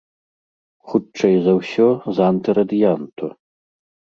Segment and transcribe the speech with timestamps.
[0.93, 1.85] Хутчэй за ўсё,
[2.21, 3.25] з антырадыянту.